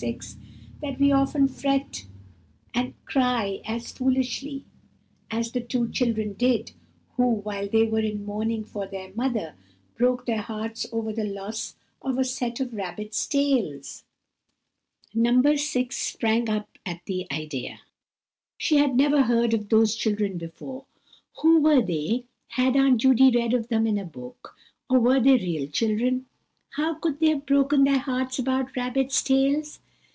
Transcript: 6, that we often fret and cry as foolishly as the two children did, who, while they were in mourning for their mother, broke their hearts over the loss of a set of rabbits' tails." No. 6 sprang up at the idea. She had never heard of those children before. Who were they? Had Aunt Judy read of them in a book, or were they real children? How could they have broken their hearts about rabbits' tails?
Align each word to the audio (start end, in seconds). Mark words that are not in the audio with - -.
6, 0.00 0.36
that 0.82 0.98
we 1.00 1.10
often 1.10 1.48
fret 1.48 2.04
and 2.74 2.92
cry 3.06 3.62
as 3.64 3.90
foolishly 3.92 4.66
as 5.30 5.52
the 5.52 5.60
two 5.62 5.88
children 5.90 6.34
did, 6.34 6.72
who, 7.16 7.26
while 7.30 7.66
they 7.66 7.84
were 7.86 8.00
in 8.00 8.22
mourning 8.22 8.62
for 8.62 8.86
their 8.86 9.10
mother, 9.14 9.54
broke 9.96 10.26
their 10.26 10.42
hearts 10.42 10.84
over 10.92 11.14
the 11.14 11.24
loss 11.24 11.76
of 12.02 12.18
a 12.18 12.24
set 12.24 12.60
of 12.60 12.74
rabbits' 12.74 13.26
tails." 13.26 14.04
No. 15.14 15.56
6 15.56 15.96
sprang 15.96 16.50
up 16.50 16.68
at 16.84 17.00
the 17.06 17.26
idea. 17.32 17.80
She 18.58 18.76
had 18.76 18.96
never 18.98 19.22
heard 19.22 19.54
of 19.54 19.70
those 19.70 19.94
children 19.96 20.36
before. 20.36 20.84
Who 21.40 21.58
were 21.62 21.80
they? 21.80 22.26
Had 22.48 22.76
Aunt 22.76 23.00
Judy 23.00 23.30
read 23.34 23.54
of 23.54 23.68
them 23.68 23.86
in 23.86 23.96
a 23.96 24.04
book, 24.04 24.54
or 24.90 24.98
were 25.00 25.20
they 25.20 25.36
real 25.38 25.66
children? 25.68 26.26
How 26.74 26.96
could 26.96 27.18
they 27.18 27.30
have 27.30 27.46
broken 27.46 27.84
their 27.84 28.00
hearts 28.00 28.38
about 28.38 28.76
rabbits' 28.76 29.22
tails? 29.22 29.80